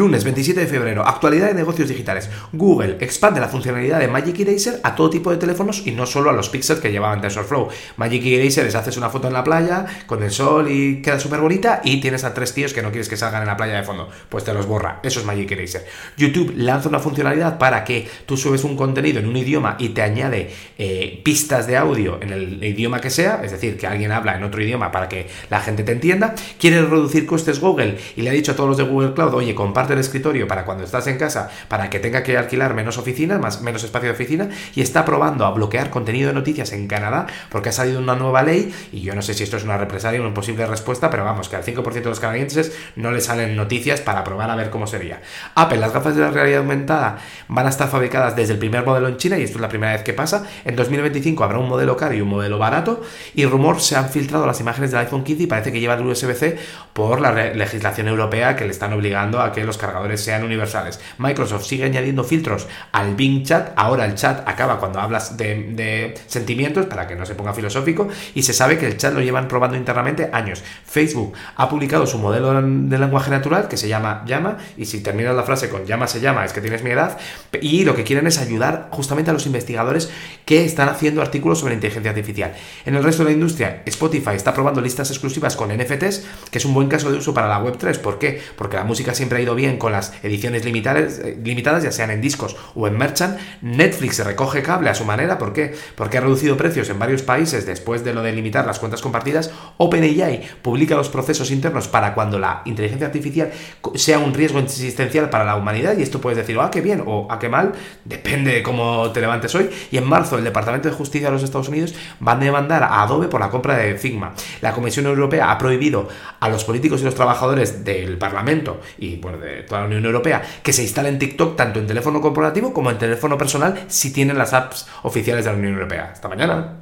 [0.00, 2.30] Lunes 27 de febrero, actualidad de negocios digitales.
[2.54, 6.30] Google expande la funcionalidad de Magic Eraser a todo tipo de teléfonos y no solo
[6.30, 7.68] a los pixels que llevaban TensorFlow.
[7.98, 11.40] Magic Eraser es haces una foto en la playa con el sol y queda súper
[11.40, 13.82] bonita y tienes a tres tíos que no quieres que salgan en la playa de
[13.82, 14.08] fondo.
[14.30, 15.00] Pues te los borra.
[15.02, 15.84] Eso es Magic Eraser.
[16.16, 20.00] YouTube lanza una funcionalidad para que tú subes un contenido en un idioma y te
[20.00, 20.48] añade
[20.78, 24.44] eh, pistas de audio en el idioma que sea, es decir, que alguien habla en
[24.44, 26.34] otro idioma para que la gente te entienda.
[26.58, 29.54] Quiere reducir costes Google y le ha dicho a todos los de Google Cloud, oye,
[29.54, 32.98] comparte parte del escritorio para cuando estás en casa, para que tenga que alquilar menos
[32.98, 36.86] oficinas, más, menos espacio de oficina, y está probando a bloquear contenido de noticias en
[36.86, 39.76] Canadá porque ha salido una nueva ley, y yo no sé si esto es una
[39.76, 43.20] represalia o una posible respuesta, pero vamos, que al 5% de los canadienses no le
[43.20, 45.20] salen noticias para probar a ver cómo sería.
[45.54, 49.08] Apple, las gafas de la realidad aumentada van a estar fabricadas desde el primer modelo
[49.08, 50.46] en China, y esto es la primera vez que pasa.
[50.64, 53.02] En 2025 habrá un modelo caro y un modelo barato,
[53.34, 56.06] y rumor se han filtrado las imágenes del iPhone 15 y parece que lleva el
[56.06, 56.58] USB-C
[56.92, 61.00] por la legislación europea que le están obligando a que los cargadores sean universales.
[61.18, 63.72] Microsoft sigue añadiendo filtros al Bing Chat.
[63.76, 68.42] Ahora el chat acaba cuando hablas de, sentimientos, para que no se ponga filosófico, y
[68.42, 70.62] se sabe que el chat lo llevan probando internamente años.
[70.84, 75.34] Facebook ha publicado su modelo de lenguaje natural que se llama Llama, y si terminas
[75.34, 77.18] la frase con llama se llama, es que tienes mi edad,
[77.60, 80.10] y lo que quieren es ayudar justamente a los investigadores
[80.44, 82.52] que están haciendo artículos sobre inteligencia artificial.
[82.84, 86.64] En el resto de la industria, Spotify está probando listas exclusivas con NFTs, que es
[86.64, 87.98] un buen caso de uso para la Web3.
[87.98, 88.40] ¿Por qué?
[88.56, 92.10] Porque la música siempre ha ido bien con las ediciones limitadas, eh, limitadas, ya sean
[92.10, 93.38] en discos o en merchant.
[93.60, 95.74] Netflix recoge cable a su manera, ¿por qué?
[95.96, 99.50] Porque ha reducido precios en varios países después de lo de limitar las cuentas compartidas.
[99.76, 103.50] OpenAI publica los procesos internos para cuando la inteligencia artificial
[103.94, 107.28] sea un riesgo existencial para la humanidad y esto puedes decir, ah, qué bien o
[107.30, 107.72] ah, qué mal,
[108.04, 109.68] depende de cómo te levantes hoy.
[109.90, 111.94] Y en marzo el Departamento de Justicia de los Estados Unidos
[112.26, 114.32] va a demandar a Adobe por la compra de Figma.
[114.62, 116.08] La Comisión Europea ha prohibido
[116.40, 120.42] a los políticos y los trabajadores del Parlamento y bueno, de toda la Unión Europea
[120.62, 124.52] que se instalen TikTok tanto en teléfono corporativo como en teléfono personal si tienen las
[124.52, 126.10] apps oficiales de la Unión Europea.
[126.12, 126.79] Hasta mañana.